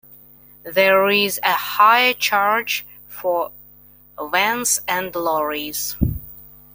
[0.63, 3.51] There is a higher charge for
[4.19, 5.95] vans and lorries.